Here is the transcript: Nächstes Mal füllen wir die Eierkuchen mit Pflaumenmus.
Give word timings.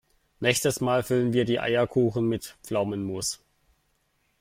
Nächstes 0.39 0.81
Mal 0.81 1.03
füllen 1.03 1.31
wir 1.31 1.45
die 1.45 1.59
Eierkuchen 1.59 2.27
mit 2.27 2.57
Pflaumenmus. 2.63 3.39